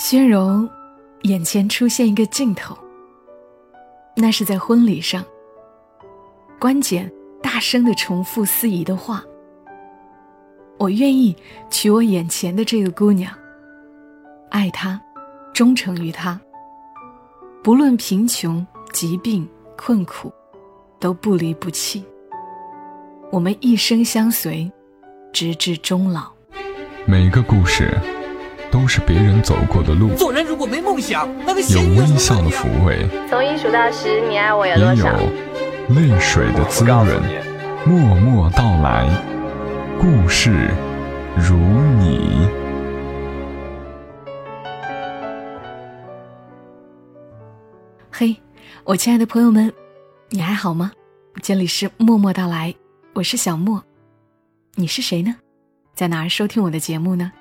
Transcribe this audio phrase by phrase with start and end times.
[0.00, 0.70] 薛荣
[1.22, 2.78] 眼前出现一个镜头，
[4.14, 5.24] 那是在婚礼上，
[6.56, 9.24] 关简大声的重复司仪的话
[10.78, 11.36] ：“我愿意
[11.68, 13.34] 娶我眼前的这个姑娘，
[14.50, 15.00] 爱她，
[15.52, 16.40] 忠诚于她，
[17.60, 20.32] 不论贫穷、疾病、困苦，
[21.00, 22.04] 都不离不弃。
[23.32, 24.70] 我们一生相随，
[25.32, 26.30] 直至终老。”
[27.04, 27.98] 每一个故事
[28.70, 35.16] 都是别人走过的路，做人如果没梦想，那个有微笑的抚慰，从一数到十，你爱我有也有多少？
[35.94, 37.22] 泪水的滋润。
[37.86, 39.08] 默默到来，
[39.98, 40.68] 故事
[41.36, 42.46] 如你。
[48.10, 48.36] 嘿，
[48.84, 49.72] 我亲爱的朋友们，
[50.28, 50.92] 你还好吗？
[51.40, 52.74] 这里是默默到来，
[53.14, 53.82] 我是小莫，
[54.74, 55.36] 你是谁呢？
[55.94, 57.32] 在哪儿收听我的节目呢？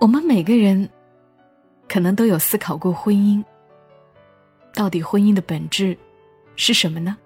[0.00, 0.88] 我们每个人
[1.88, 3.44] 可能都有思考过婚姻，
[4.72, 5.96] 到底婚姻的本质
[6.54, 7.16] 是什么呢？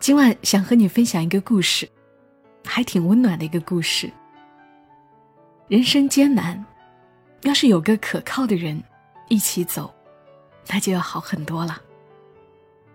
[0.00, 1.88] 今晚想和你分享一个故事，
[2.64, 4.10] 还挺温暖的一个故事。
[5.68, 6.62] 人生艰难，
[7.42, 8.82] 要是有个可靠的人
[9.28, 9.94] 一起走，
[10.66, 11.80] 那就要好很多了。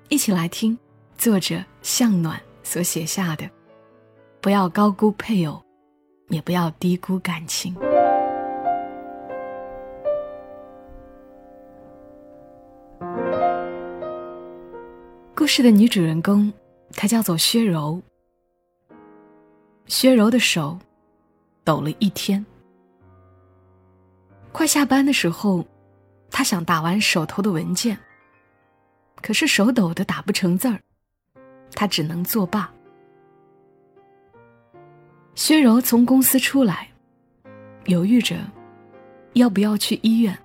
[0.09, 0.77] 一起来听
[1.17, 3.49] 作者向暖所写下的。
[4.41, 5.63] 不要高估配偶，
[6.27, 7.73] 也不要低估感情。
[15.47, 16.51] 故事的女主人公，
[16.91, 18.01] 她叫做薛柔。
[19.85, 20.77] 薛柔的手
[21.63, 22.45] 抖了一天。
[24.51, 25.65] 快下班的时候，
[26.29, 27.97] 她想打完手头的文件，
[29.21, 30.81] 可是手抖的打不成字儿，
[31.73, 32.69] 她只能作罢。
[35.33, 36.89] 薛柔从公司出来，
[37.85, 38.35] 犹豫着
[39.31, 40.37] 要不要去医院。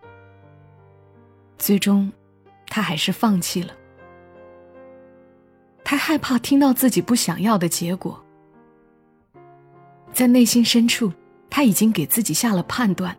[1.59, 2.13] 最终，
[2.69, 3.75] 她还是放弃了。
[5.93, 8.19] 他害怕听到自己不想要的结果，
[10.11, 11.13] 在内心深处，
[11.51, 13.15] 他已经给自己下了判断。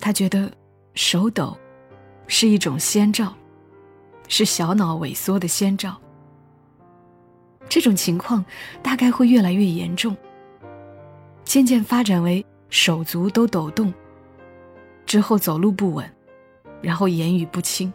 [0.00, 0.50] 他觉得
[0.94, 1.56] 手抖
[2.26, 3.32] 是一种先兆，
[4.26, 5.96] 是小脑萎缩的先兆。
[7.68, 8.44] 这种情况
[8.82, 10.16] 大概会越来越严重。
[11.44, 13.94] 渐渐发展为手足都抖动，
[15.06, 16.12] 之后走路不稳，
[16.80, 17.92] 然后言语不清，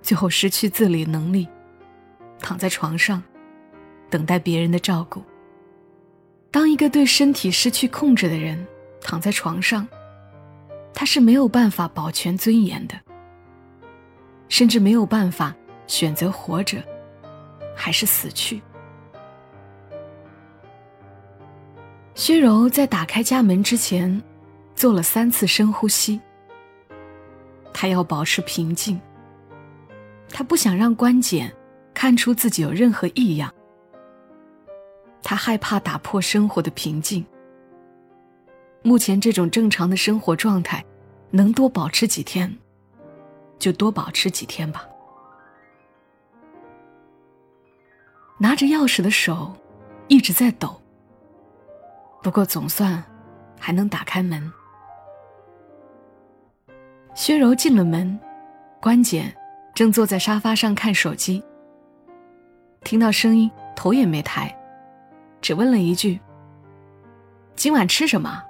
[0.00, 1.48] 最后失去自理能力，
[2.42, 3.22] 躺在床上，
[4.10, 5.22] 等待别人的照顾。
[6.50, 8.66] 当一个对身体失去控制的人
[9.00, 9.88] 躺在床上，
[10.92, 12.94] 他是没有办法保全尊严的，
[14.48, 15.54] 甚至没有办法
[15.86, 16.82] 选择活着，
[17.74, 18.60] 还是死去。
[22.14, 24.22] 薛柔在打开家门之前，
[24.74, 26.20] 做了三次深呼吸。
[27.72, 29.00] 她要保持平静。
[30.28, 31.50] 她不想让关简
[31.94, 33.52] 看出自己有任何异样。
[35.22, 37.24] 他害怕打破生活的平静。
[38.82, 40.84] 目前这种正常的生活状态，
[41.30, 42.52] 能多保持几天，
[43.58, 44.84] 就多保持几天吧。
[48.38, 49.54] 拿着钥匙的手
[50.08, 50.80] 一直在抖。
[52.20, 53.02] 不过总算
[53.58, 54.52] 还能打开门。
[57.14, 58.18] 薛柔进了门，
[58.80, 59.32] 关简
[59.74, 61.42] 正坐在沙发上看手机。
[62.84, 64.54] 听到声音，头也没抬，
[65.40, 66.20] 只问了一句
[67.56, 68.42] ：“今晚吃什么？”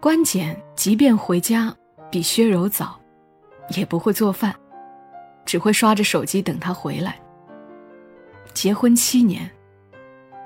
[0.00, 1.74] 关简即便回家
[2.10, 2.98] 比薛柔早，
[3.76, 4.54] 也不会做饭，
[5.44, 7.18] 只会刷着手机等他回来。
[8.54, 9.50] 结婚七年。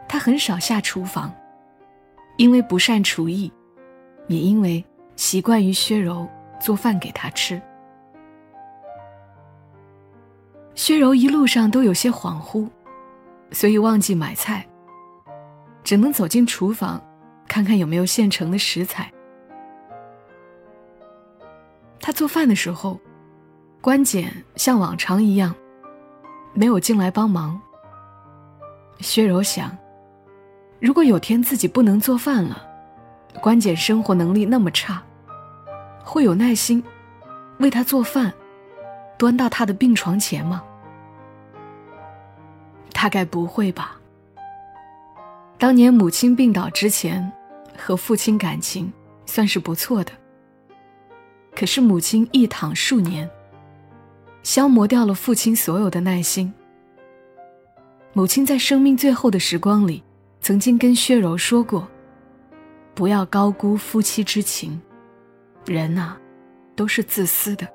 [0.09, 1.33] 他很少下厨房，
[2.37, 3.53] 因为不善厨艺，
[4.27, 6.29] 也因为习惯于薛柔
[6.59, 7.63] 做饭给他吃。
[10.75, 12.69] 薛柔一路上都有些恍惚，
[13.53, 14.67] 所以忘记买菜，
[15.85, 17.03] 只能走进厨房，
[17.47, 19.13] 看看有没有现成的食材。
[22.01, 22.99] 他做饭的时候，
[23.81, 25.55] 关简像往常一样，
[26.55, 27.61] 没有进来帮忙。
[29.01, 29.77] 薛柔想。
[30.81, 32.67] 如果有天自己不能做饭了，
[33.43, 35.03] 关简生活能力那么差，
[36.03, 36.83] 会有耐心
[37.59, 38.33] 为他做饭，
[39.19, 40.65] 端到他的病床前吗？
[43.01, 43.99] 大概不会吧。
[45.57, 47.33] 当年母亲病倒之前，
[47.75, 48.93] 和父亲感情
[49.25, 50.13] 算是不错的。
[51.57, 53.27] 可是母亲一躺数年，
[54.43, 56.53] 消磨掉了父亲所有的耐心。
[58.13, 60.03] 母亲在生命最后的时光里。
[60.43, 61.87] 曾经跟薛柔说过
[62.95, 64.81] ：“不要高估夫妻之情。
[65.65, 66.17] 人呐，
[66.75, 67.67] 都是自私的，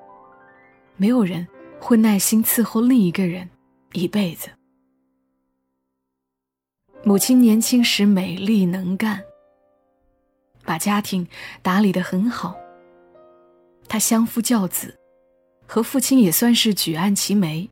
[0.98, 1.48] 没有人
[1.80, 3.48] 会耐心伺候另一个人
[3.94, 4.50] 一辈子。
[7.04, 9.24] 母亲年轻时美丽能干，
[10.64, 11.28] 把家庭
[11.62, 12.56] 打理得很好。
[13.88, 14.98] 她相夫教子，
[15.68, 17.70] 和父亲也算是举案齐眉。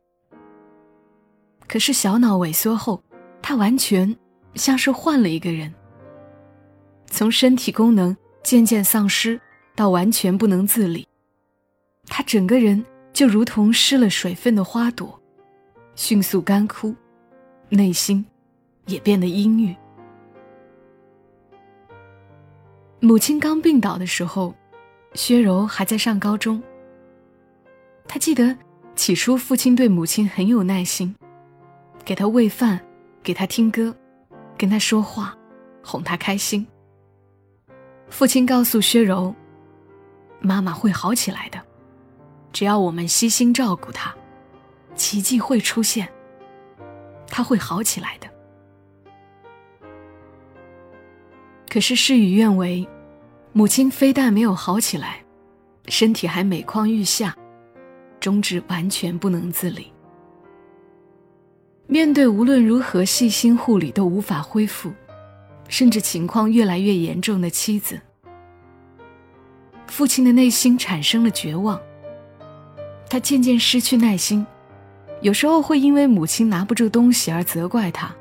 [1.66, 3.02] 可是小脑萎缩后，
[3.42, 4.16] 她完全
[4.54, 5.74] 像是换了一个人，
[7.10, 9.40] 从身体功能渐渐丧失
[9.74, 11.08] 到完全不能自理，
[12.06, 15.20] 她整个人就如同失了水分的花朵，
[15.96, 16.94] 迅速干枯，
[17.70, 18.24] 内心
[18.86, 19.74] 也变得阴郁。
[23.00, 24.54] 母亲刚病倒的时候。
[25.14, 26.60] 薛柔还在上高中。
[28.08, 28.58] 他记得
[28.96, 31.14] 起初父亲对母亲很有耐心，
[32.04, 32.80] 给她喂饭，
[33.22, 33.94] 给她听歌，
[34.58, 35.32] 跟她说话，
[35.84, 36.66] 哄她开心。
[38.10, 39.32] 父亲告诉薛柔
[40.42, 41.60] ：“妈妈会好起来的，
[42.52, 44.12] 只要我们悉心照顾她，
[44.96, 46.12] 奇迹会出现，
[47.28, 48.28] 她会好起来的。”
[51.74, 52.86] 可是事与愿违。
[53.52, 55.16] 母亲非但没有好起来，
[55.88, 57.36] 身体还每况愈下，
[58.20, 59.90] 终至完全不能自理。
[61.88, 64.92] 面对无论如何细心护理都无法恢复，
[65.68, 68.00] 甚至情况越来越严重的妻子，
[69.88, 71.80] 父亲的内心产生了绝望。
[73.10, 74.46] 他渐渐失去耐心，
[75.22, 78.14] 有时候会因为母亲拿不住东西而责怪他；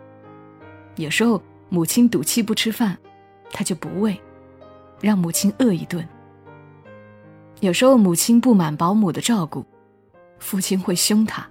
[0.95, 1.39] 有时候
[1.69, 2.97] 母亲赌气不吃饭，
[3.53, 4.19] 他就不喂。
[5.00, 6.07] 让母亲饿一顿。
[7.59, 9.65] 有时候母亲不满保姆的照顾，
[10.39, 11.45] 父亲会凶他，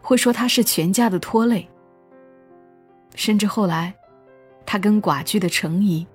[0.00, 1.68] 会说他是全家的拖累。
[3.16, 3.92] 甚至后来，
[4.64, 6.06] 他跟寡居的程姨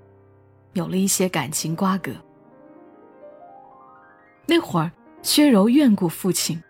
[0.73, 2.13] 有了一些感情瓜葛。
[4.45, 4.89] 那会儿，
[5.21, 6.62] 薛柔怨过父亲，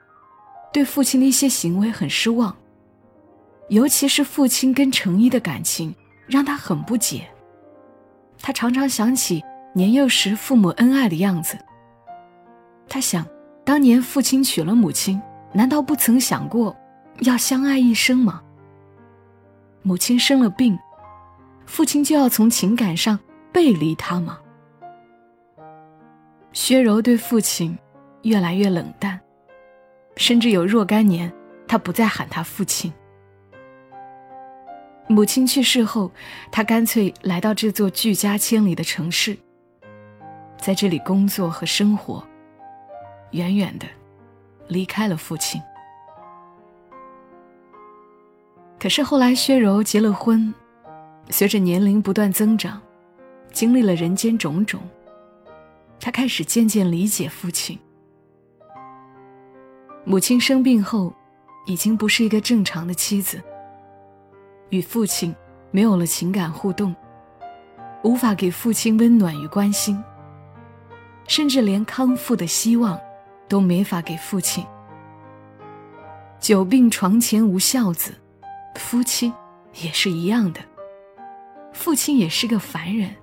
[0.74, 2.56] 对父亲的一些行为很失望，
[3.69, 5.94] 尤其是父亲跟程姨的感情
[6.25, 7.27] 让他很不解。
[8.42, 9.44] 他常常想起。
[9.74, 11.58] 年幼时父母恩爱的样子，
[12.90, 13.26] 他想，
[13.64, 15.22] 当年父亲娶了母亲，
[15.54, 16.76] 难道不曾想过
[17.20, 18.42] 要相爱一生吗？
[19.82, 20.78] 母亲生了病，
[21.66, 23.18] 父亲就要从情感上
[23.54, 24.40] 背离他吗？
[26.52, 27.78] 薛柔对父亲
[28.24, 29.18] 越来越冷淡，
[30.18, 31.32] 甚至有若干年，
[31.66, 32.92] 他不再喊他父亲。
[35.12, 36.10] 母亲去世后，
[36.52, 39.38] 他干脆来到这座距家千里的城市。
[40.58, 42.25] 在这里工作和生活，
[43.31, 43.86] 远远的
[44.69, 45.62] 离开了父亲。
[48.80, 50.54] 可是后来，薛柔结了婚，
[51.30, 52.81] 随着年龄不断增长，
[53.52, 54.80] 经历了人间种种，
[56.00, 57.78] 她开始渐渐理解父亲。
[60.06, 61.13] 母亲生病后，
[61.66, 63.42] 已经不是一个正常的妻子，
[64.72, 65.34] 与父亲
[65.70, 66.96] 没有了情感互动，
[68.04, 70.02] 无法给父亲温暖与关心。
[71.28, 73.00] 甚至连康复的希望
[73.48, 74.66] 都没法给父亲。
[76.40, 78.14] 久病床前无孝子，
[78.76, 79.32] 夫妻
[79.82, 80.60] 也是一样的。
[81.72, 83.14] 父亲也是个凡人，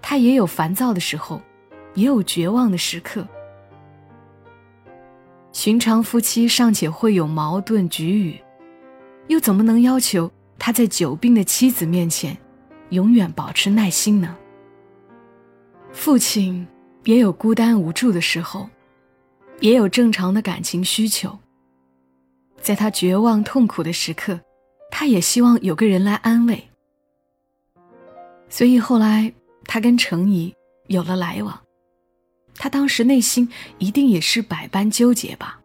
[0.00, 1.40] 他也有烦躁的时候，
[1.94, 3.26] 也有绝望的时刻。
[5.52, 8.40] 寻常夫妻尚且会有矛盾局语，
[9.28, 10.30] 又怎么能要求
[10.64, 12.34] 他在久病的妻子面前
[12.88, 14.34] 永远保持耐心呢？
[15.92, 16.66] 父亲。
[17.04, 18.66] 也有孤单无助的时候，
[19.60, 21.38] 也有正常的感情需求。
[22.62, 24.40] 在他绝望痛苦的时刻，
[24.90, 26.66] 他也希望有个人来安慰。
[28.48, 29.30] 所以后来
[29.66, 30.54] 他跟程怡
[30.86, 31.60] 有了来往，
[32.54, 35.60] 他当时内心一定也是百般纠结吧，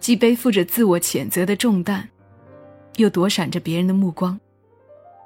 [0.00, 2.08] 既背负着自我谴责的重担，
[2.98, 4.38] 又躲闪着别人的目光，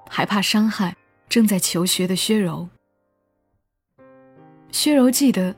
[0.08, 0.94] 害怕伤害
[1.28, 2.68] 正在求学的薛柔。
[4.70, 5.54] 薛柔记得，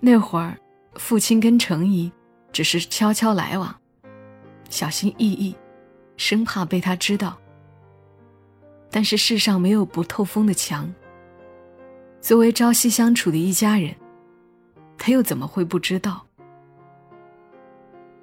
[0.00, 0.58] 那会儿，
[0.94, 2.10] 父亲跟程怡
[2.52, 3.78] 只是悄悄来往，
[4.70, 5.54] 小心翼翼，
[6.16, 7.38] 生怕被他知道。
[8.90, 10.92] 但是世上没有不透风的墙。
[12.22, 13.94] 作为朝夕相处的一家人，
[14.96, 16.26] 他又怎么会不知道？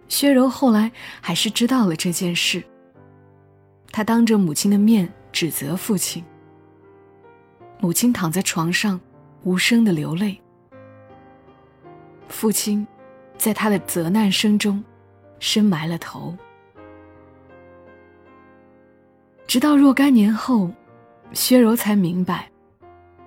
[0.08, 2.64] 薛柔后来还是知道了这件事。
[3.96, 6.22] 他当着母亲的面指责父亲，
[7.80, 9.00] 母亲躺在床上。
[9.44, 10.38] 无声的流泪，
[12.28, 12.86] 父亲
[13.38, 14.84] 在他的责难声中
[15.40, 16.36] 深埋了头。
[19.48, 20.70] 直到若干年后，
[21.32, 22.52] 薛柔才明白，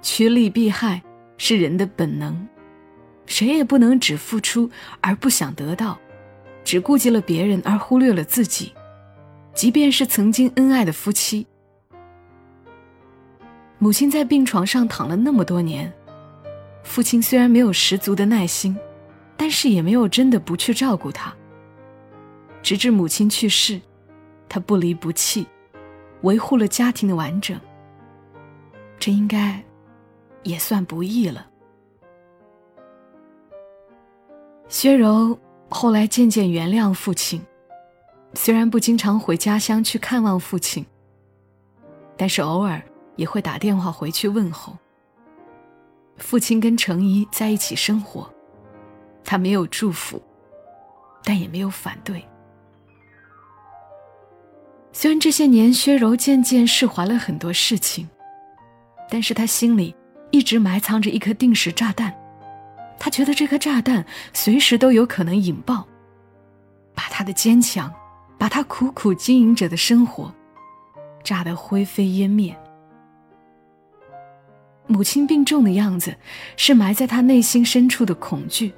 [0.02, 1.00] 趋利避害
[1.38, 2.46] 是人的本能，
[3.24, 4.68] 谁也不能只付出
[5.00, 5.98] 而不想得到，
[6.62, 8.74] 只顾及了别人而忽略了自己。
[9.58, 11.44] 即便是曾经恩爱的夫妻，
[13.80, 15.92] 母亲在病床上躺了那么多年，
[16.84, 18.78] 父亲虽然没有十足的耐心，
[19.36, 21.34] 但是也没有真的不去照顾她。
[22.62, 23.80] 直至母亲去世，
[24.48, 25.44] 他不离不弃，
[26.22, 27.58] 维护了家庭的完整。
[28.96, 29.60] 这应该
[30.44, 31.44] 也算不易了。
[34.68, 35.36] 薛柔
[35.68, 37.44] 后来渐渐原谅父亲，
[38.34, 40.84] 虽然不经常回家乡去看望父亲，
[42.16, 42.80] 但是偶尔
[43.16, 44.76] 也会打电话回去问候。
[46.18, 48.28] 父亲跟程怡在一起生活，
[49.24, 50.20] 他没有祝福，
[51.22, 52.24] 但也没有反对。
[54.92, 58.08] 虽然这些年薛柔渐渐释怀了很多事情，
[59.08, 59.94] 但是他心里
[60.30, 62.12] 一直埋藏着一颗定时炸弹。
[62.98, 65.86] 他觉得这颗炸弹随时都有可能引爆，
[66.94, 67.92] 把他的坚强，
[68.38, 70.32] 把他苦苦经营着的生活，
[71.24, 72.56] 炸得灰飞烟灭。
[74.86, 76.16] 母亲病重的样子，
[76.56, 78.72] 是埋在他内心深处的恐惧。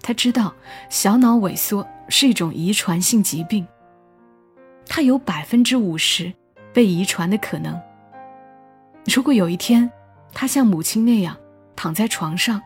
[0.00, 0.54] 他知道
[0.88, 3.66] 小脑萎缩是一种遗传性疾病。
[4.86, 6.32] 他有百分之五十
[6.72, 7.78] 被遗传的可能。
[9.04, 9.90] 如果有一天，
[10.32, 11.36] 他像母亲那样
[11.76, 12.60] 躺在床上，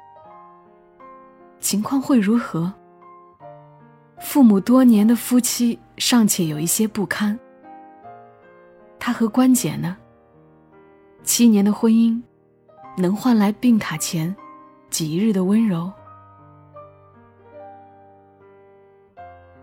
[1.61, 2.73] 情况会如何？
[4.19, 7.39] 父母多年的夫妻尚且有一些不堪，
[8.99, 9.97] 他和关姐呢？
[11.23, 12.21] 七年的婚姻，
[12.97, 14.35] 能换来病榻前
[14.91, 15.93] 几日的温柔？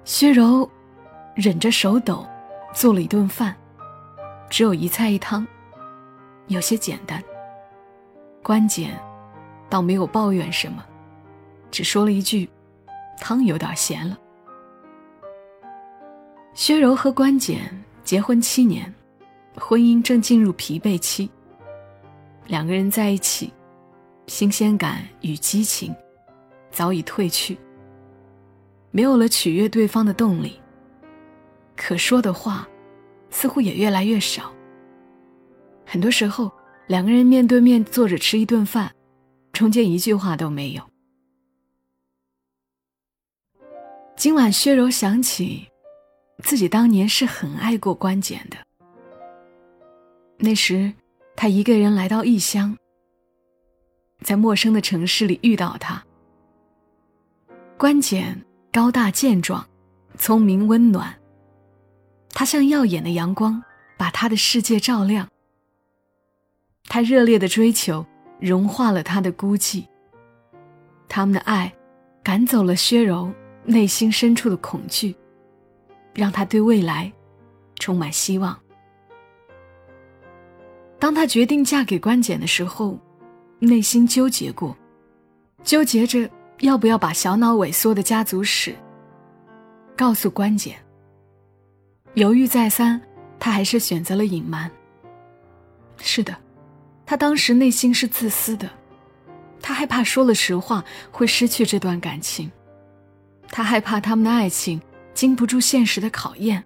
[0.03, 0.69] 薛柔
[1.35, 2.25] 忍着手抖。
[2.73, 3.55] 做了一顿饭，
[4.49, 5.45] 只有一菜一汤，
[6.47, 7.23] 有些简单。
[8.41, 8.99] 关简
[9.69, 10.83] 倒没有抱怨什么，
[11.69, 12.49] 只说了一句
[13.21, 14.17] ：“汤有点咸了。”
[16.55, 17.59] 薛柔和关简
[18.03, 18.93] 结婚七年，
[19.55, 21.29] 婚姻正进入疲惫期。
[22.45, 23.51] 两个人在一起，
[24.27, 25.93] 新鲜感与激情
[26.69, 27.57] 早已褪去，
[28.91, 30.61] 没有了取悦对方的动力。
[31.75, 32.67] 可说的话，
[33.31, 34.53] 似乎也越来越少。
[35.87, 36.51] 很多时候，
[36.85, 38.93] 两个人面对面坐着吃一顿饭，
[39.53, 40.83] 中间一句话都没有。
[44.15, 45.67] 今晚，薛柔想起
[46.41, 48.57] 自己当年是很爱过关简的。
[50.37, 50.91] 那时，
[51.35, 52.75] 他一个人来到异乡，
[54.21, 56.03] 在陌生的城市里遇到他。
[57.77, 59.65] 关简高大健壮，
[60.17, 61.13] 聪明温暖。
[62.29, 63.61] 他像耀眼的阳光，
[63.97, 65.29] 把他的世界照亮。
[66.85, 68.05] 他热烈的追求
[68.39, 69.85] 融化了他的孤寂。
[71.07, 71.71] 他们的爱
[72.23, 73.31] 赶走了薛柔
[73.63, 75.15] 内心深处的恐惧，
[76.13, 77.11] 让他对未来
[77.79, 78.57] 充满希望。
[80.99, 82.97] 当他决定嫁给关简的时候，
[83.59, 84.75] 内心纠结过，
[85.63, 86.29] 纠结着
[86.59, 88.75] 要不要把小脑萎缩的家族史
[89.97, 90.77] 告诉关简。
[92.13, 93.01] 犹豫再三，
[93.39, 94.71] 他还是选择了隐瞒。
[95.97, 96.35] 是的，
[97.05, 98.69] 他当时内心是自私的，
[99.61, 102.51] 他害怕说了实话会失去这段感情，
[103.49, 104.81] 他害怕他们的爱情
[105.13, 106.63] 经不住现实的考验。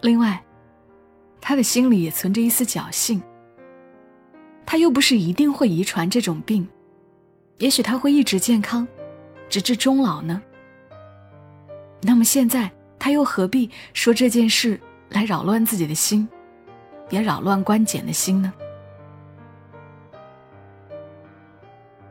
[0.00, 0.42] 另外，
[1.40, 3.22] 他的心里也存着一丝侥幸。
[4.66, 6.68] 他又不是一定会遗传这种病，
[7.58, 8.86] 也许他会一直健康，
[9.48, 10.42] 直至终老呢。
[12.02, 12.70] 那么现在。
[13.00, 14.78] 他又何必说这件事
[15.10, 16.28] 来扰乱自己的心，
[17.10, 18.52] 也扰乱关简的心呢？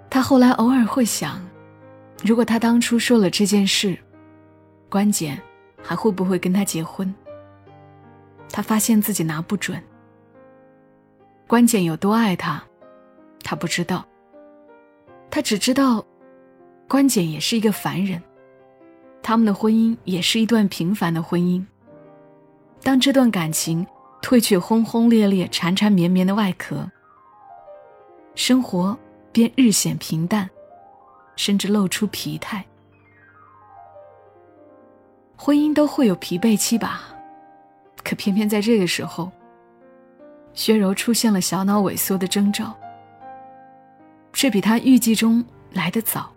[0.10, 1.46] 他后来偶尔会想，
[2.24, 4.00] 如果他当初说了这件事，
[4.90, 5.42] 关简
[5.82, 7.14] 还会不会跟他结婚？
[8.50, 9.82] 他发现自己拿不准。
[11.46, 12.64] 关简有多爱他，
[13.44, 14.06] 他不知道。
[15.30, 16.06] 他只知道，
[16.88, 18.22] 关简也是一个凡人。
[19.22, 21.64] 他们的婚姻也是一段平凡的婚姻。
[22.82, 23.86] 当这段感情
[24.22, 26.90] 褪去轰轰烈烈、缠缠绵绵的外壳，
[28.36, 28.98] 生活
[29.34, 30.50] 便日显平淡，
[31.36, 32.66] 甚至露出疲态。
[35.38, 37.04] 婚姻都会有疲惫期吧？
[38.04, 39.32] 可偏偏在这个时候，
[40.54, 42.76] 薛柔出现了小脑萎缩的征兆，
[44.34, 46.30] 这比他预计中来得早。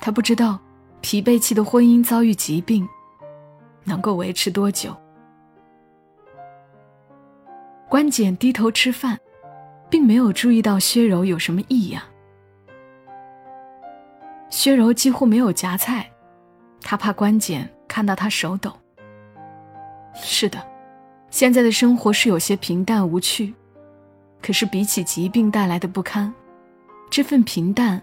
[0.00, 0.58] 他不知道。
[1.00, 2.86] 疲惫期的婚姻遭遇疾病，
[3.84, 4.92] 能够维持多久？
[7.88, 9.16] 关简低头吃饭，
[9.88, 12.02] 并没有注意到薛柔有什么异样。
[14.50, 16.10] 薛柔几乎没有夹菜，
[16.80, 18.72] 他怕关简看到他手抖。
[20.14, 20.58] 是的，
[21.30, 23.54] 现在的生活是有些平淡无趣，
[24.42, 26.32] 可是比起疾病带来的不堪，
[27.10, 28.00] 这份平淡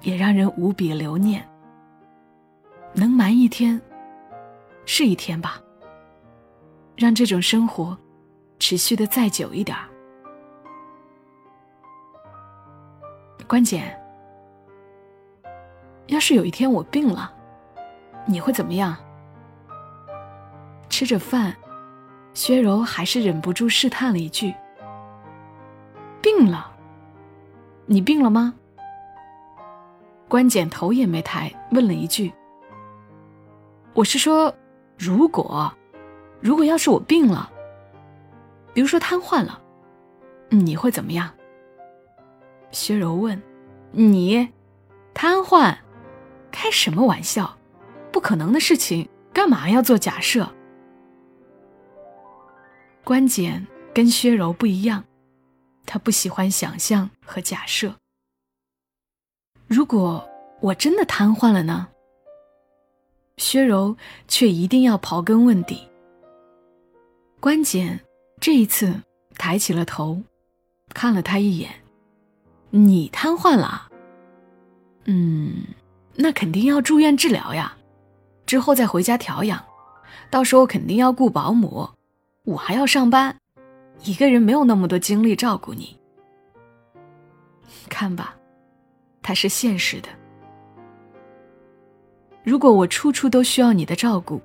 [0.00, 1.46] 也让人无比留念。
[2.94, 3.80] 能瞒一天，
[4.84, 5.60] 是一天吧。
[6.96, 7.96] 让这种生活
[8.58, 9.84] 持续的再久一点儿。
[13.46, 13.96] 关简，
[16.08, 17.32] 要是有一天我病了，
[18.28, 18.94] 你会怎么样？
[20.90, 21.56] 吃着饭，
[22.34, 24.54] 薛柔还是忍不住试探了一句
[26.20, 26.70] ：“病了？
[27.86, 28.52] 你病了吗？”
[30.28, 32.30] 关简头也没抬，问了一句
[33.94, 34.54] ：“我是说，
[34.98, 35.72] 如果。”
[36.40, 37.50] 如果要是我病了，
[38.72, 39.60] 比如说瘫痪了，
[40.50, 41.28] 你会怎么样？
[42.70, 43.42] 薛柔问
[43.90, 44.48] ：“你
[45.12, 45.76] 瘫痪？
[46.52, 47.57] 开什么玩笑？
[48.12, 50.48] 不可能的事情，干嘛要做假设？”
[53.04, 55.04] 关简跟薛柔不一样，
[55.86, 57.94] 他不喜欢想象和假设。
[59.66, 60.28] 如果
[60.60, 61.88] 我真的瘫痪了呢？
[63.36, 63.96] 薛柔
[64.26, 65.86] 却一定要刨根问底。
[67.38, 68.00] 关简
[68.40, 68.92] 这一次
[69.36, 70.20] 抬起了头，
[70.92, 71.70] 看了他一眼
[72.70, 73.88] ：“你瘫痪了？
[75.04, 75.64] 嗯，
[76.16, 77.77] 那肯定要住院治疗呀，
[78.48, 79.62] 之后再回家调养。
[80.30, 81.88] 到时候肯定要雇保姆，
[82.44, 83.36] 我还要上班，
[84.02, 85.96] 一个人没有那么多精力照顾你。
[87.90, 88.34] 看吧，
[89.22, 90.08] 他是现实的。
[92.42, 94.40] 如果我处处都需要你的照顾，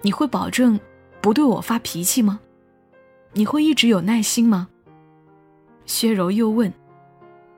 [0.00, 0.80] 你会保证？”
[1.20, 2.38] 不对我发脾气吗？
[3.32, 4.68] 你会一直有耐心吗？
[5.84, 6.72] 薛柔又问：“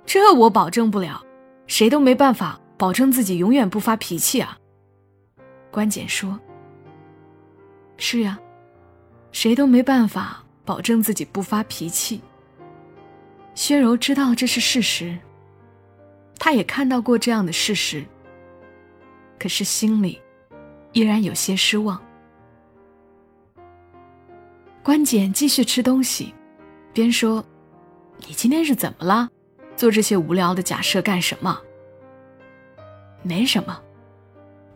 [0.07, 1.23] 这我保证不了，
[1.67, 4.58] 谁都没办法保证自己永远不发脾气啊。”
[5.71, 6.39] 关简说
[7.97, 8.39] ：“是呀，
[9.33, 12.21] 谁都没办法保证自己不发脾气。”
[13.55, 15.19] 薛柔知道这是事实，
[16.39, 18.05] 他也看到过这样的事实，
[19.39, 20.21] 可是心里
[20.93, 22.01] 依然有些失望。
[24.83, 26.33] 关简继续吃东西，
[26.95, 27.45] 边说
[28.27, 29.29] ：“你今天是怎么了？
[29.77, 31.61] 做这些无聊的假设干什么
[33.23, 33.83] ？”“没什么，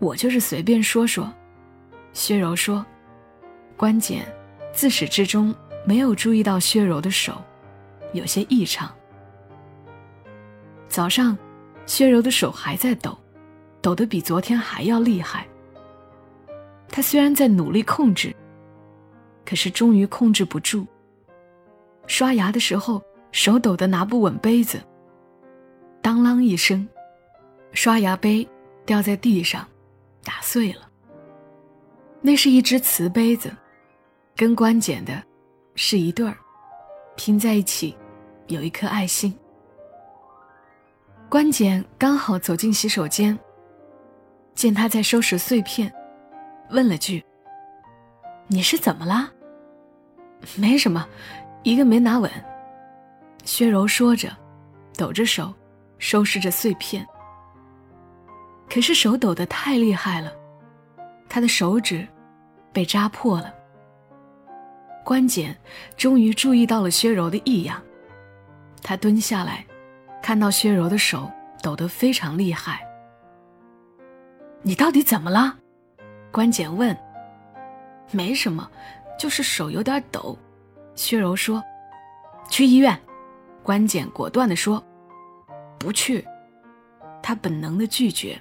[0.03, 1.33] 我就是随便说说。”
[2.13, 2.85] 薛柔说。
[3.77, 4.25] 关简
[4.73, 7.43] 自始至终没有注意到薛柔的手
[8.13, 8.93] 有些异常。
[10.89, 11.37] 早上，
[11.87, 13.17] 薛柔的手还在抖，
[13.81, 15.47] 抖得比昨天还要厉害。
[16.89, 18.35] 他虽然在努力控制。
[19.45, 20.87] 可是终于控制不住。
[22.07, 24.81] 刷牙的时候，手抖得拿不稳杯子。
[26.01, 26.89] 当啷一声，
[27.73, 28.49] 刷牙杯
[28.87, 29.67] 掉在地上，
[30.23, 30.89] 打碎了。
[32.21, 33.51] 那是一只瓷杯子，
[34.37, 35.23] 跟关简的
[35.75, 36.37] 是一对儿，
[37.17, 37.97] 拼在一起，
[38.47, 39.37] 有一颗爱心。
[41.29, 43.37] 关简刚好走进洗手间，
[44.55, 45.93] 见他在收拾碎片，
[46.71, 47.25] 问了句。
[48.47, 49.31] 你是怎么了？
[50.57, 51.09] 没什么，
[51.63, 52.31] 一个没拿稳。
[53.45, 54.31] 薛柔说着，
[54.97, 55.53] 抖着手，
[55.99, 57.07] 收拾着碎片。
[58.73, 60.33] 可是手抖得太厉害了，
[61.29, 62.09] 他的手指
[62.73, 63.53] 被扎破了。
[65.05, 65.55] 关简
[65.95, 67.83] 终于注意到了薛柔的异样，
[68.83, 69.63] 他蹲下来，
[70.23, 71.31] 看到薛柔的手
[71.63, 72.81] 抖得非常厉害。
[74.63, 75.55] 你到底怎么了？
[76.31, 76.97] 关简问。
[78.11, 78.71] 没什么，
[79.19, 80.39] 就是手有点抖。
[80.95, 81.63] 薛柔说
[82.49, 82.99] ：“去医院。”
[83.63, 84.83] 关简果断地说
[85.79, 86.27] ：“不去。”
[87.23, 88.41] 他本能的拒绝：“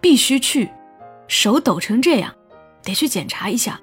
[0.00, 0.70] 必须去，
[1.28, 2.34] 手抖成这样，
[2.82, 3.80] 得去检查一下。”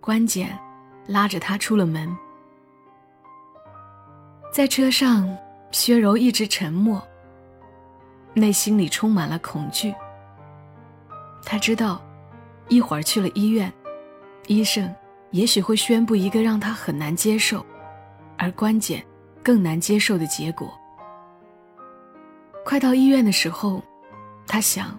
[0.00, 0.58] 关简
[1.06, 2.16] 拉着他出了门。
[4.52, 5.28] 在车上，
[5.70, 7.02] 薛柔一直沉默，
[8.34, 9.94] 内心里充满了恐惧。
[11.44, 12.02] 他知道。
[12.68, 13.70] 一会儿去了医院，
[14.46, 14.90] 医生
[15.32, 17.66] 也许会宣布一个让他很难接受，
[18.38, 19.04] 而关键
[19.42, 20.72] 更难接受的结果。
[22.64, 23.82] 快到医院的时候，
[24.46, 24.98] 他想，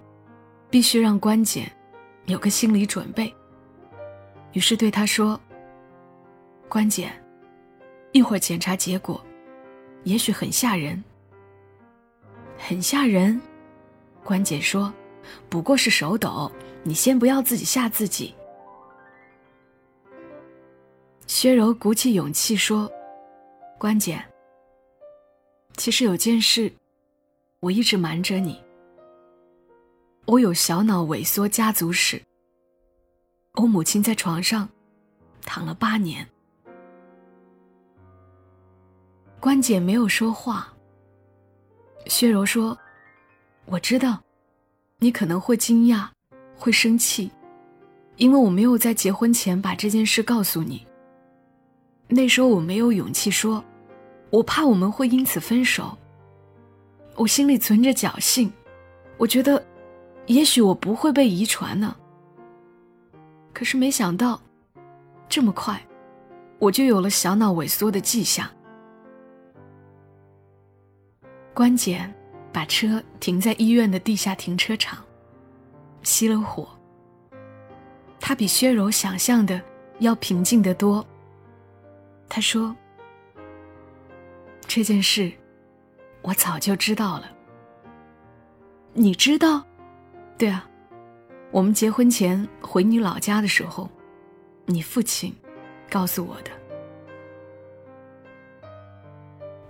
[0.70, 1.72] 必须让关简
[2.26, 3.34] 有个心理准备。
[4.54, 5.40] 于是对他说
[6.70, 7.12] ：“关简，
[8.12, 9.24] 一会儿检查结果，
[10.04, 11.04] 也许很吓人。”
[12.58, 13.42] 很吓人，
[14.24, 14.94] 关简说
[15.50, 16.52] ：“不过是手抖。”
[16.86, 18.36] 你先不要自己吓自己。
[21.28, 22.92] 薛柔鼓起勇气说
[23.80, 24.22] ：“关姐，
[25.78, 26.70] 其实有件事，
[27.62, 28.62] 我一直瞒着你。
[30.26, 32.22] 我有小脑萎缩家族史。
[33.56, 34.68] 我母亲在床上
[35.42, 36.28] 躺了八年。”
[39.40, 40.74] 关姐没有说话。
[42.08, 42.78] 薛柔说
[43.66, 44.22] ：“我知道，
[45.00, 46.08] 你可能会惊讶，
[46.58, 47.30] 会生气，
[48.18, 50.86] 因为我没有在结婚前把这件事告诉你。
[52.08, 53.64] 那时候我没有勇气说，
[54.30, 55.98] 我怕我们会因此分手。
[57.16, 58.52] 我心里存着侥幸，
[59.18, 59.64] 我觉得，
[60.28, 61.96] 也许我不会被遗传呢。
[63.54, 64.42] 可是没想到，
[65.30, 65.80] 这么快，
[66.60, 68.50] 我就有了小脑萎缩的迹象。”
[71.54, 72.12] 关姐
[72.52, 75.04] 把车停在医院的地下停车场，
[76.04, 76.68] 熄了火。
[78.20, 79.62] 他比薛柔想象的
[80.00, 81.06] 要平静得多。
[82.28, 82.76] 他说
[84.66, 85.32] ：“这件事，
[86.24, 87.30] 我早就知道了。
[88.94, 89.64] 你知道？
[90.44, 90.68] 对啊，
[91.52, 93.90] 我们结婚前回你老家的时候，
[94.66, 95.34] 你父亲
[95.90, 96.52] 告诉我的。”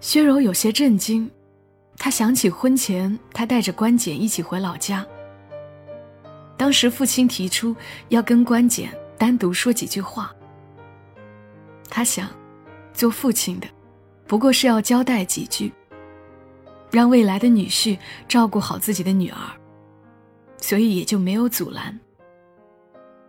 [0.01, 1.29] 薛柔有些震惊。
[1.95, 5.05] 他想起婚前，他带着关简一起回老家。
[6.57, 7.75] 当时父亲提出
[8.09, 10.33] 要跟关简单独说几句话。
[11.87, 12.27] 他想，
[12.95, 13.67] 做父亲的，
[14.25, 15.71] 不过是要交代几句，
[16.89, 17.95] 让未来的女婿
[18.27, 19.37] 照顾好自己的女儿，
[20.63, 21.99] 所以也就没有阻拦。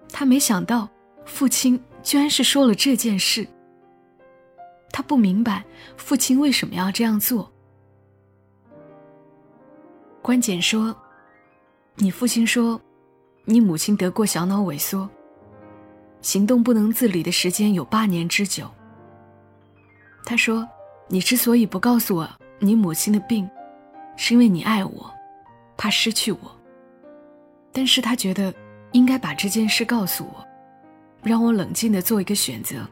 [0.08, 0.88] 他没想到，
[1.24, 3.44] 父亲居然是说了这件事。
[4.92, 5.64] 他不明白
[5.96, 7.50] 父亲为什么要这样做。
[10.22, 10.96] 关简说
[11.98, 12.80] ：“你父亲说，
[13.44, 15.10] 你母亲得过小脑萎缩，
[16.22, 18.70] 行动不能自理的时间有八年之久。
[20.24, 20.64] 他说，
[21.08, 23.50] 你之所以不告诉我你母亲的病，
[24.16, 25.12] 是因为你爱我，
[25.76, 26.60] 怕失去我。
[27.74, 28.54] 但是他觉得
[28.92, 30.46] 应该把这件事告诉我，
[31.24, 32.88] 让我冷静的做一个选择。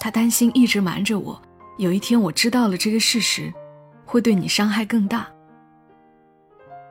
[0.00, 1.40] 他担心一直瞒着我，
[1.76, 3.52] 有一天我知道了这个事实，
[4.06, 5.28] 会对你伤害更大。”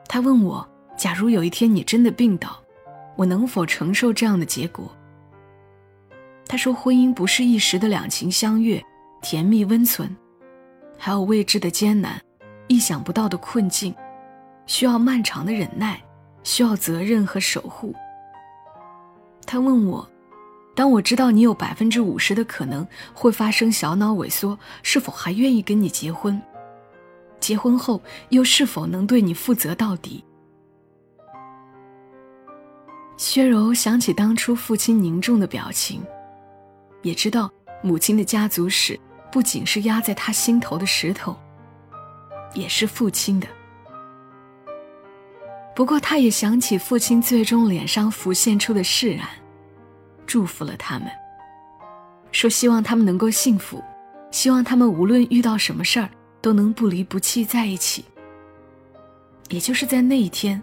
[0.08, 2.62] 他问我：“假如有一天你真的病倒，
[3.16, 4.88] 我能否承受这样的结果？”
[6.46, 8.80] 他说：“婚姻不是一时的两情相悦、
[9.22, 10.14] 甜蜜温存，
[10.96, 12.20] 还有未知的艰难、
[12.68, 13.92] 意想不到的困境，
[14.66, 16.00] 需要漫长的忍耐，
[16.44, 17.92] 需要责任和守护。”
[19.44, 20.08] 他问我
[20.76, 26.40] ：“当我知道你有百分之五十的可能会发生小脑萎缩，是否还愿意跟你结婚？”
[27.40, 30.24] 结婚后又是否能对你负责到底？
[33.18, 36.02] 薛柔想起当初父亲凝重的表情，
[37.02, 37.50] 也知道
[37.82, 38.98] 母亲的家族史
[39.30, 41.36] 不仅是压在他心头的石头，
[42.54, 43.46] 也是父亲的。
[45.74, 49.26] 不过，他也想起父亲最终脸上浮现出的释然，
[50.26, 51.08] 祝福了他们，
[52.32, 53.82] 说希望他们能够幸福，
[54.30, 56.08] 希望他们无论遇到什么事儿。
[56.44, 58.04] 都能不离不弃在一起。
[59.48, 60.62] 也就是在那一天，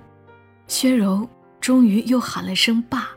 [0.67, 1.27] 薛柔
[1.59, 3.09] 终于又喊了声“爸”。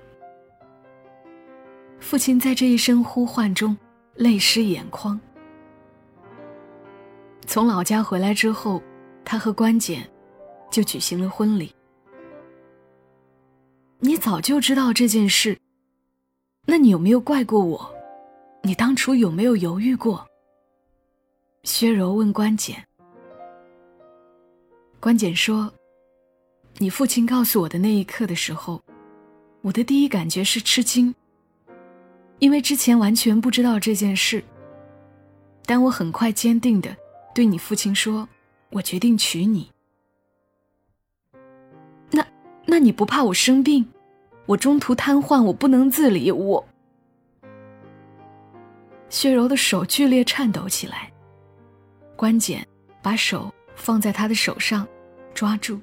[2.00, 3.76] 父亲在这一声呼唤中
[4.14, 5.20] 泪湿眼眶。
[7.46, 8.82] 从老家回来之后，
[9.26, 10.08] 他和关简
[10.70, 11.70] 就举行了婚礼。
[14.04, 15.58] 你早就知道这件事，
[16.66, 17.94] 那你有没有怪过我？
[18.62, 20.28] 你当初有没有犹豫过？
[21.62, 22.86] 薛柔问关简
[25.00, 25.72] ：“关简说，
[26.76, 28.78] 你父亲告诉我的那一刻的时候，
[29.62, 31.14] 我的第一感觉是吃惊，
[32.40, 34.44] 因为之前完全不知道这件事。
[35.64, 36.94] 但我很快坚定的
[37.34, 38.28] 对你父亲说，
[38.68, 39.70] 我决定娶你。
[42.10, 42.22] 那，
[42.66, 43.88] 那你不怕我生病，
[44.46, 46.64] 我中途瘫痪，我不能自理，我……”
[49.08, 51.10] 薛柔的手剧烈颤抖起来。
[52.16, 52.66] 关简
[53.02, 54.86] 把手放在他的手上，
[55.34, 55.80] 抓住。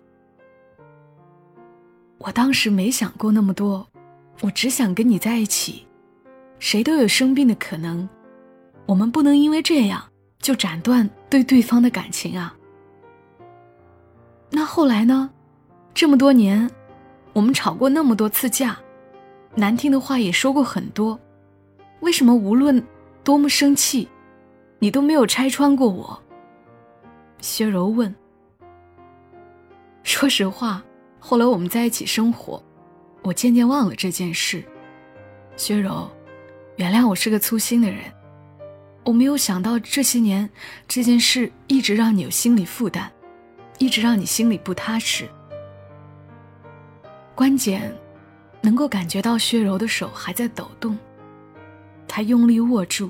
[2.18, 3.88] 我当时没想过那么多，
[4.42, 5.86] 我只想跟你在一起。
[6.60, 8.08] 谁都有生病的可能，
[8.86, 10.04] 我们不能因为这样
[10.40, 12.56] 就斩断对对方的感情啊。
[14.50, 15.30] 那后来呢？
[15.94, 16.70] 这么多年，
[17.34, 18.78] 我们吵过那么多次架，
[19.56, 21.20] 难听的话也说过很多，
[22.02, 22.84] 为什么无论
[23.24, 24.08] 多么生气？
[24.80, 26.22] 你都没有拆穿过我。
[27.40, 28.14] 薛柔问
[30.04, 30.84] ：“说实话，
[31.20, 32.62] 后来我们在一起生活，
[33.22, 34.64] 我渐渐忘了这件事。
[35.56, 36.10] 薛柔，
[36.78, 38.00] 原谅我是个粗心的人。
[39.04, 40.50] 我没有想到这些年
[40.88, 43.10] 这件事一直让你有心理负担，
[43.78, 45.30] 一直让你心里不踏实。
[47.42, 47.92] 关简
[48.62, 50.96] 能够感觉到薛柔的手还在抖动，
[52.08, 53.10] 他用力握住，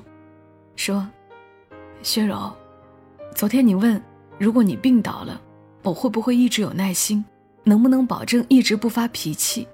[0.74, 1.06] 说
[2.02, 2.50] ：“薛柔，
[3.34, 4.02] 昨天你问，
[4.38, 5.38] 如果你病倒了，
[5.82, 7.22] 我会不会一直有耐心，
[7.62, 9.68] 能不能保证一直不发脾气？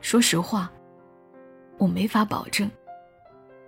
[0.00, 0.72] 说实话，
[1.76, 2.70] 我没法保证。”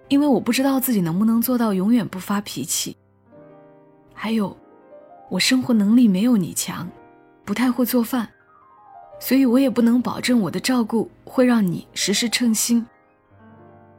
[0.09, 2.97] 因为我不知道自己能不能做到永远不发脾气。
[4.15, 4.57] 还有，
[5.29, 6.89] 我生活能力没有你强，
[7.45, 8.27] 不太会做饭，
[9.25, 12.87] 所以我也不能保证我的照顾会让你时时称心。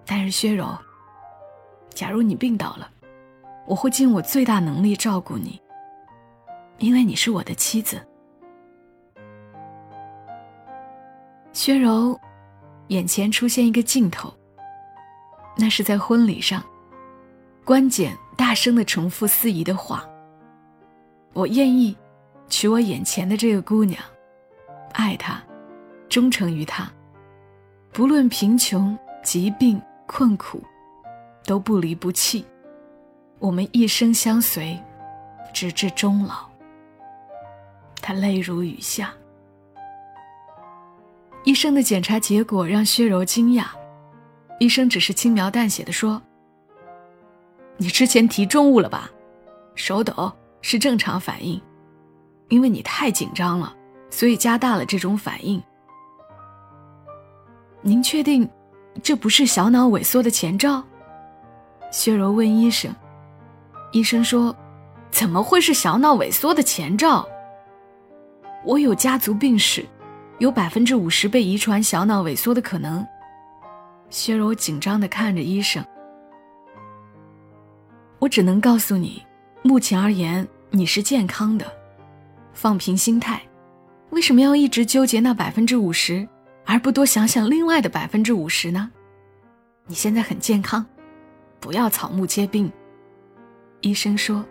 [0.05, 0.77] 但是薛柔，
[1.89, 2.88] 假如你病倒了，
[3.65, 5.59] 我会尽我最大能力照顾你，
[6.77, 7.99] 因为你是我的妻子。
[11.53, 12.15] 薛柔，
[12.89, 14.31] 眼前出现一个镜头。
[15.57, 16.63] 那是在婚礼上，
[17.63, 20.07] 关简大声的重复司仪的话
[21.33, 21.97] ：“我愿意
[22.47, 23.99] 娶我眼前的这个姑娘，
[24.97, 25.43] 爱他，
[26.08, 26.89] 忠诚于他，
[27.91, 30.63] 不论贫穷、疾病、困苦，
[31.43, 32.45] 都不离不弃，
[33.38, 34.81] 我们一生相随，
[35.53, 36.47] 直至终老。”
[38.01, 39.13] 他泪如雨下。
[41.43, 43.65] 医生的检查结果让薛柔惊讶。
[44.60, 46.21] 医生只是轻描淡写的说
[47.75, 49.12] ：“你之前提重物了吧？
[49.75, 50.31] 手抖
[50.62, 51.62] 是正常反应，
[52.47, 53.75] 因为你太紧张了，
[54.15, 55.62] 所以加大了这种反应。
[57.82, 58.49] 您确定
[59.04, 60.82] 这不是小脑萎缩的前兆？”
[61.91, 62.95] 薛柔问医生。
[63.91, 64.56] 医生说
[65.12, 67.28] ：“怎么会是小脑萎缩的前兆？
[68.63, 69.86] 我有家族病史，
[70.39, 73.06] 有百分之五十被遗传小脑萎缩的可能。”
[74.10, 75.84] 薛柔紧张的看着医生，
[78.19, 79.21] 我只能告诉你，
[79.62, 81.65] 目前而言你是健康的，
[82.54, 83.41] 放平心态。
[84.15, 86.25] 为什么要一直纠结那百分之五十，
[86.65, 88.89] 而不多想想另外的百分之五十呢？
[89.88, 90.86] 你现在很健康，
[91.60, 92.71] 不要草木皆兵。
[93.82, 94.43] 医生说。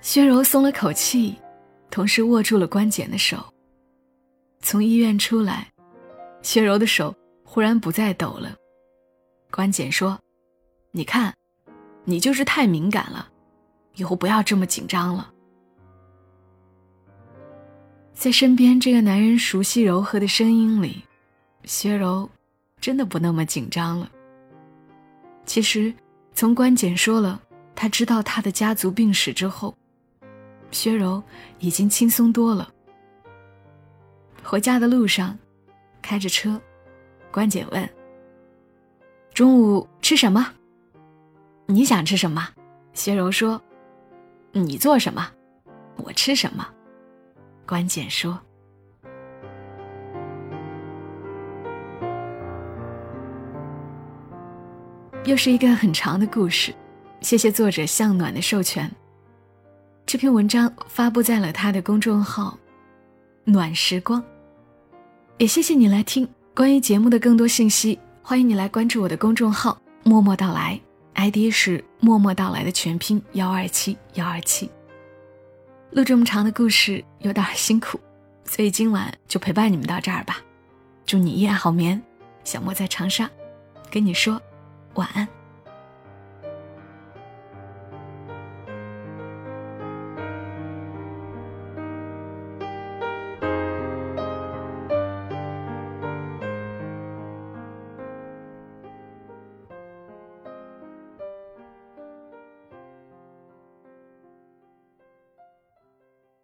[0.00, 1.34] 薛柔松了口气，
[1.90, 3.44] 同时握住了关简的手。
[4.60, 5.68] 从医院出来。
[6.40, 8.54] 薛柔的手忽然不再抖了，
[9.50, 10.16] 关简说
[10.92, 11.34] ：“你看，
[12.04, 13.28] 你就是太敏感了，
[13.96, 15.32] 以后不要这么紧张了。”
[18.14, 21.04] 在身边这个男人熟悉柔和的声音里，
[21.64, 22.28] 薛柔
[22.80, 24.10] 真的不那么紧张了。
[25.44, 25.92] 其实，
[26.32, 27.40] 从关简说了
[27.74, 29.76] 他知道他的家族病史之后，
[30.70, 31.22] 薛柔
[31.58, 32.72] 已经轻松多了。
[34.42, 35.36] 回家的路上。
[36.06, 36.60] 开着车，
[37.32, 37.88] 关姐问
[39.32, 40.52] ：“中午吃什么？
[41.64, 42.46] 你想吃什么？”
[42.92, 43.58] 薛柔说
[44.52, 45.26] ：“你做什么，
[45.96, 46.68] 我吃什么。”
[47.66, 48.38] 关简说
[55.24, 56.74] ：“又是一个很长的故事，
[57.20, 58.90] 谢谢作者向暖的授权。
[60.06, 62.58] 这篇文章发布在了他的公众号
[63.44, 64.22] ‘暖时光’。”
[65.38, 70.78] 也谢谢你来听关于节目的更多信息，欢迎你来关注我的公众号“默默到来
[71.14, 74.70] ”，ID 是“默默到来”的全拼幺二七幺二七。
[75.94, 78.00] 录这么长的故事有点辛苦，
[78.44, 80.42] 所以今晚就陪伴你们到这儿吧。
[81.06, 82.02] 祝你一夜好眠，
[82.42, 83.30] 小莫在长沙，
[83.92, 84.42] 跟你说
[84.94, 85.28] 晚安。